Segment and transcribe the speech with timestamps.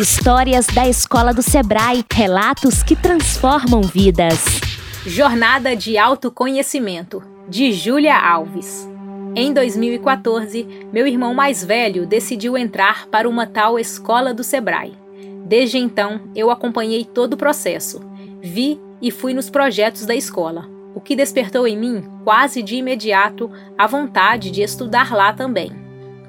[0.00, 4.60] Histórias da Escola do Sebrae, relatos que transformam vidas.
[5.04, 8.88] Jornada de Autoconhecimento, de Júlia Alves.
[9.34, 14.96] Em 2014, meu irmão mais velho decidiu entrar para uma tal escola do Sebrae.
[15.44, 18.00] Desde então, eu acompanhei todo o processo,
[18.40, 23.50] vi e fui nos projetos da escola, o que despertou em mim, quase de imediato,
[23.76, 25.72] a vontade de estudar lá também.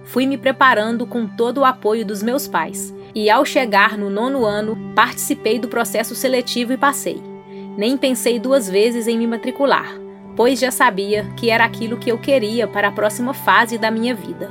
[0.05, 4.45] Fui me preparando com todo o apoio dos meus pais, e ao chegar no nono
[4.45, 7.21] ano, participei do processo seletivo e passei.
[7.77, 9.97] Nem pensei duas vezes em me matricular,
[10.35, 14.13] pois já sabia que era aquilo que eu queria para a próxima fase da minha
[14.13, 14.49] vida.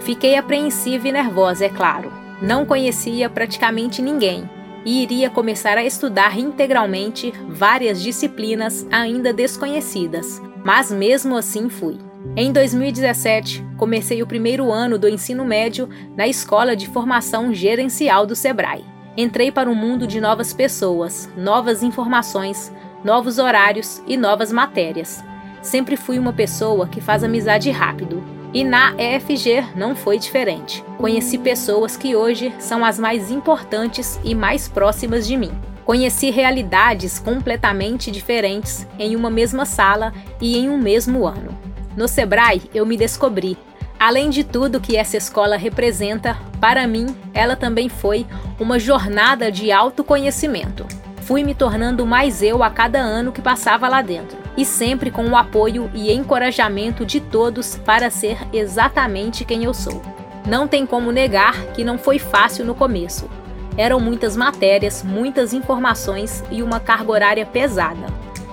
[0.00, 2.12] Fiquei apreensiva e nervosa, é claro.
[2.40, 4.48] Não conhecia praticamente ninguém
[4.84, 11.98] e iria começar a estudar integralmente várias disciplinas ainda desconhecidas, mas mesmo assim fui.
[12.34, 18.34] Em 2017, comecei o primeiro ano do ensino médio na Escola de Formação Gerencial do
[18.34, 18.84] Sebrae.
[19.16, 22.72] Entrei para um mundo de novas pessoas, novas informações,
[23.04, 25.22] novos horários e novas matérias.
[25.62, 30.84] Sempre fui uma pessoa que faz amizade rápido e na EFG não foi diferente.
[30.98, 35.52] Conheci pessoas que hoje são as mais importantes e mais próximas de mim.
[35.84, 41.75] Conheci realidades completamente diferentes em uma mesma sala e em um mesmo ano.
[41.96, 43.56] No Sebrae, eu me descobri.
[43.98, 48.26] Além de tudo que essa escola representa, para mim, ela também foi
[48.60, 50.86] uma jornada de autoconhecimento.
[51.22, 55.26] Fui me tornando mais eu a cada ano que passava lá dentro e sempre com
[55.26, 60.02] o apoio e encorajamento de todos para ser exatamente quem eu sou.
[60.46, 63.28] Não tem como negar que não foi fácil no começo.
[63.76, 68.06] Eram muitas matérias, muitas informações e uma carga horária pesada.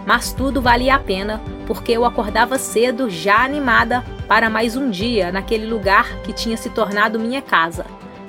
[0.05, 5.31] Mas tudo valia a pena porque eu acordava cedo, já animada para mais um dia
[5.31, 7.85] naquele lugar que tinha se tornado minha casa,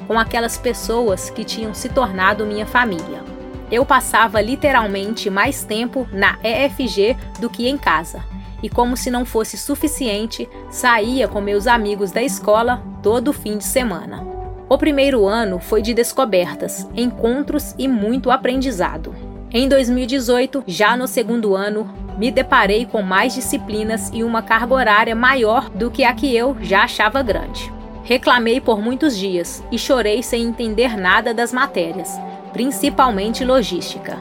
[0.06, 3.34] com aquelas pessoas que tinham se tornado minha família
[3.74, 8.24] eu passava literalmente mais tempo na EFG do que em casa.
[8.62, 13.64] E como se não fosse suficiente, saía com meus amigos da escola todo fim de
[13.64, 14.24] semana.
[14.68, 19.14] O primeiro ano foi de descobertas, encontros e muito aprendizado.
[19.54, 21.88] Em 2018, já no segundo ano,
[22.18, 26.56] me deparei com mais disciplinas e uma carga horária maior do que a que eu
[26.60, 27.72] já achava grande.
[28.02, 32.18] Reclamei por muitos dias e chorei sem entender nada das matérias
[32.54, 34.16] principalmente logística.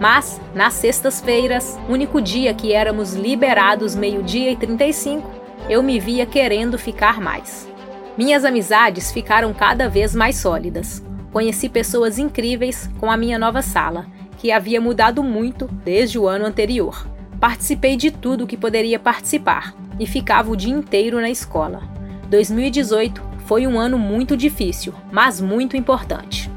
[0.00, 5.30] Mas, nas sextas-feiras, único dia que éramos liberados meio-dia e 35,
[5.70, 7.68] eu me via querendo ficar mais.
[8.16, 11.02] Minhas amizades ficaram cada vez mais sólidas.
[11.32, 14.06] Conheci pessoas incríveis com a minha nova sala,
[14.38, 17.06] que havia mudado muito desde o ano anterior.
[17.40, 21.82] Participei de tudo que poderia participar e ficava o dia inteiro na escola.
[22.30, 26.50] 2018 foi um ano muito difícil, mas muito importante.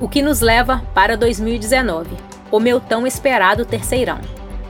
[0.00, 2.10] O que nos leva para 2019,
[2.50, 4.20] o meu tão esperado terceirão.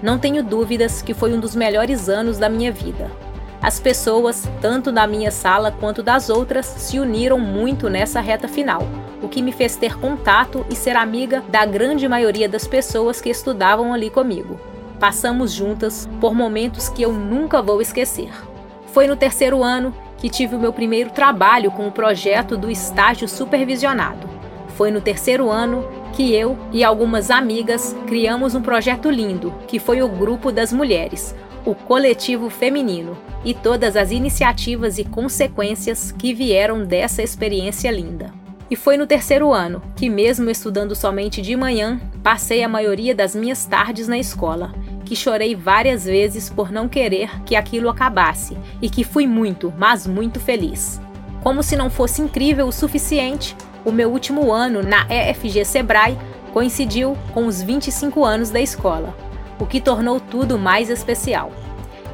[0.02, 3.10] Não tenho dúvidas que foi um dos melhores anos da minha vida.
[3.60, 8.82] As pessoas, tanto da minha sala quanto das outras, se uniram muito nessa reta final,
[9.20, 13.28] o que me fez ter contato e ser amiga da grande maioria das pessoas que
[13.28, 14.60] estudavam ali comigo.
[15.00, 18.30] Passamos juntas por momentos que eu nunca vou esquecer.
[18.92, 23.28] Foi no terceiro ano que tive o meu primeiro trabalho com o projeto do estágio
[23.28, 24.28] supervisionado.
[24.76, 30.02] Foi no terceiro ano que eu e algumas amigas criamos um projeto lindo, que foi
[30.02, 36.84] o Grupo das Mulheres, o Coletivo Feminino, e todas as iniciativas e consequências que vieram
[36.84, 38.32] dessa experiência linda.
[38.70, 43.34] E foi no terceiro ano que, mesmo estudando somente de manhã, passei a maioria das
[43.34, 48.90] minhas tardes na escola, que chorei várias vezes por não querer que aquilo acabasse e
[48.90, 51.00] que fui muito, mas muito feliz.
[51.42, 56.18] Como se não fosse incrível o suficiente, o meu último ano na EFG Sebrae
[56.52, 59.14] coincidiu com os 25 anos da escola,
[59.58, 61.52] o que tornou tudo mais especial.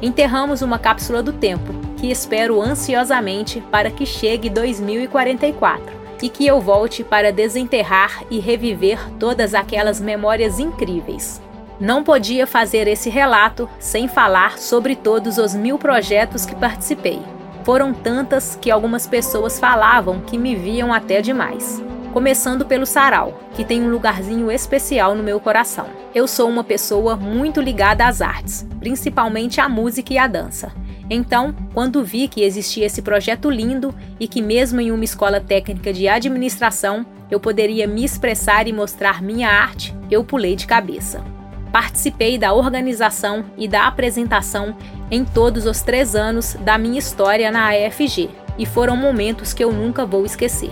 [0.01, 6.59] Enterramos uma cápsula do tempo que espero ansiosamente para que chegue 2044 e que eu
[6.59, 11.41] volte para desenterrar e reviver todas aquelas memórias incríveis.
[11.79, 17.34] Não podia fazer esse relato sem falar sobre todos os mil projetos que participei.
[17.65, 21.83] Foram tantas que algumas pessoas falavam que me viam até demais.
[22.13, 25.87] Começando pelo sarau, que tem um lugarzinho especial no meu coração.
[26.13, 30.71] Eu sou uma pessoa muito ligada às artes, principalmente à música e à dança.
[31.09, 35.91] Então, quando vi que existia esse projeto lindo e que, mesmo em uma escola técnica
[35.91, 41.34] de administração, eu poderia me expressar e mostrar minha arte, eu pulei de cabeça.
[41.75, 44.73] Participei da organização e da apresentação
[45.11, 49.73] em todos os três anos da minha história na AFG e foram momentos que eu
[49.73, 50.71] nunca vou esquecer.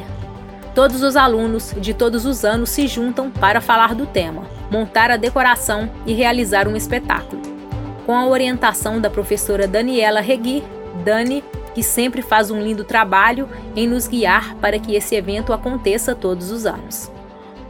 [0.74, 5.18] Todos os alunos de todos os anos se juntam para falar do tema, montar a
[5.18, 7.42] decoração e realizar um espetáculo.
[8.06, 10.64] Com a orientação da professora Daniela Regui,
[11.04, 11.44] Dani,
[11.76, 16.50] que sempre faz um lindo trabalho em nos guiar para que esse evento aconteça todos
[16.50, 17.12] os anos.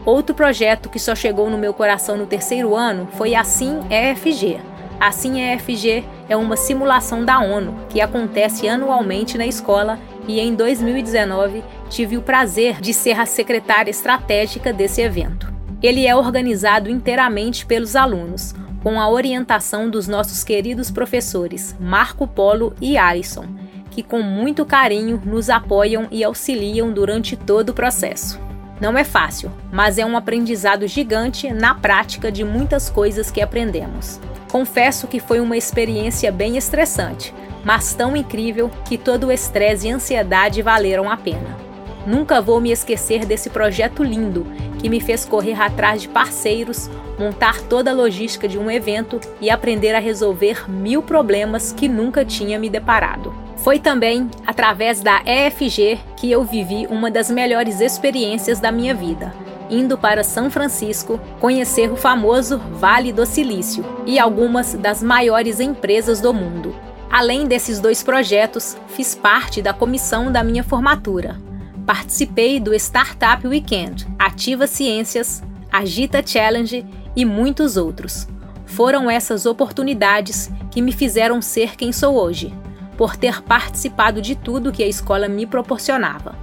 [0.05, 4.59] Outro projeto que só chegou no meu coração no terceiro ano foi Assim EFG.
[4.99, 9.97] Assim EFG é uma simulação da ONU que acontece anualmente na escola
[10.27, 15.51] e em 2019 tive o prazer de ser a secretária estratégica desse evento.
[15.81, 22.73] Ele é organizado inteiramente pelos alunos, com a orientação dos nossos queridos professores Marco Polo
[22.81, 23.45] e Alisson,
[23.89, 28.39] que com muito carinho nos apoiam e auxiliam durante todo o processo.
[28.79, 34.19] Não é fácil, mas é um aprendizado gigante na prática de muitas coisas que aprendemos.
[34.51, 37.33] Confesso que foi uma experiência bem estressante,
[37.63, 41.57] mas tão incrível que todo o estresse e ansiedade valeram a pena.
[42.05, 44.45] Nunca vou me esquecer desse projeto lindo
[44.79, 49.49] que me fez correr atrás de parceiros, montar toda a logística de um evento e
[49.49, 53.42] aprender a resolver mil problemas que nunca tinha me deparado.
[53.57, 59.33] Foi também através da EFG que eu vivi uma das melhores experiências da minha vida,
[59.69, 66.19] indo para São Francisco conhecer o famoso Vale do Silício e algumas das maiores empresas
[66.19, 66.75] do mundo.
[67.09, 71.39] Além desses dois projetos, fiz parte da comissão da minha formatura.
[71.85, 76.85] Participei do Startup Weekend, Ativa Ciências, Agita Challenge
[77.15, 78.27] e muitos outros.
[78.65, 82.51] Foram essas oportunidades que me fizeram ser quem sou hoje
[82.97, 86.35] por ter participado de tudo que a escola me proporcionava.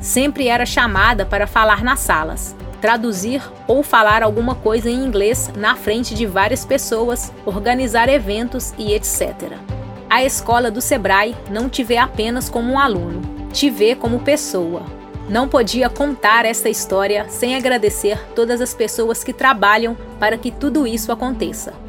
[0.00, 5.74] Sempre era chamada para falar nas salas, traduzir ou falar alguma coisa em inglês na
[5.74, 9.54] frente de várias pessoas, organizar eventos e etc.
[10.08, 13.22] A escola do Sebrae não te vê apenas como um aluno,
[13.52, 14.82] te vê como pessoa.
[15.28, 20.86] Não podia contar esta história sem agradecer todas as pessoas que trabalham para que tudo
[20.86, 21.85] isso aconteça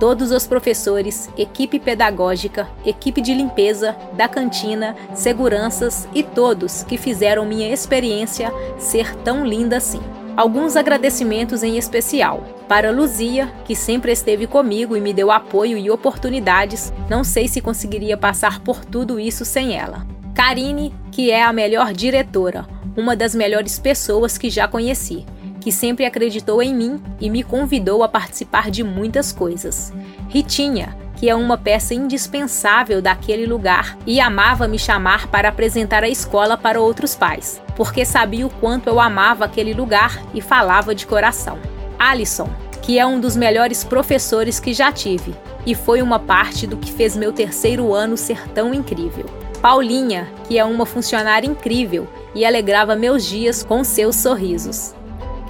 [0.00, 7.44] todos os professores, equipe pedagógica, equipe de limpeza, da cantina, seguranças e todos que fizeram
[7.44, 10.00] minha experiência ser tão linda assim.
[10.34, 12.42] Alguns agradecimentos em especial.
[12.66, 17.60] Para Luzia, que sempre esteve comigo e me deu apoio e oportunidades, não sei se
[17.60, 20.06] conseguiria passar por tudo isso sem ela.
[20.34, 22.66] Karine, que é a melhor diretora,
[22.96, 25.26] uma das melhores pessoas que já conheci
[25.60, 29.92] que sempre acreditou em mim e me convidou a participar de muitas coisas.
[30.28, 36.08] Ritinha, que é uma peça indispensável daquele lugar e amava me chamar para apresentar a
[36.08, 41.06] escola para outros pais, porque sabia o quanto eu amava aquele lugar e falava de
[41.06, 41.58] coração.
[41.98, 42.48] Alison,
[42.80, 45.34] que é um dos melhores professores que já tive
[45.66, 49.26] e foi uma parte do que fez meu terceiro ano ser tão incrível.
[49.60, 54.94] Paulinha, que é uma funcionária incrível e alegrava meus dias com seus sorrisos.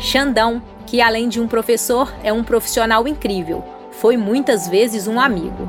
[0.00, 3.62] Xandão, que além de um professor, é um profissional incrível,
[3.92, 5.68] foi muitas vezes um amigo.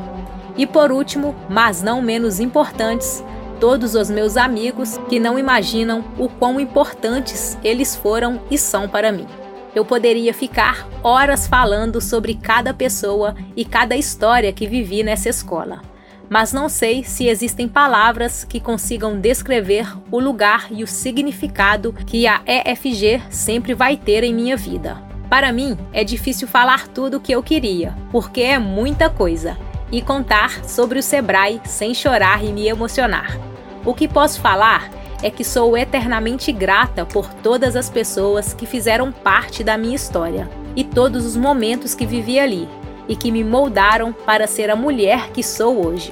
[0.56, 3.22] E por último, mas não menos importantes,
[3.60, 9.12] todos os meus amigos que não imaginam o quão importantes eles foram e são para
[9.12, 9.28] mim.
[9.76, 15.91] Eu poderia ficar horas falando sobre cada pessoa e cada história que vivi nessa escola
[16.32, 22.26] mas não sei se existem palavras que consigam descrever o lugar e o significado que
[22.26, 24.96] a EFG sempre vai ter em minha vida.
[25.30, 29.58] Para mim, é difícil falar tudo o que eu queria, porque é muita coisa,
[29.92, 33.38] e contar sobre o Sebrae sem chorar e me emocionar.
[33.84, 34.90] O que posso falar
[35.22, 40.50] é que sou eternamente grata por todas as pessoas que fizeram parte da minha história
[40.78, 42.70] e todos os momentos que vivi ali
[43.12, 46.10] e que me moldaram para ser a mulher que sou hoje.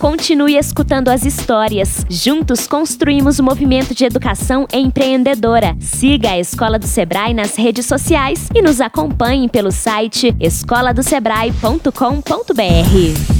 [0.00, 2.04] Continue escutando as histórias.
[2.10, 5.76] Juntos construímos o movimento de educação empreendedora.
[5.78, 13.31] Siga a Escola do Sebrae nas redes sociais e nos acompanhe pelo site escoladosebrae.com.br.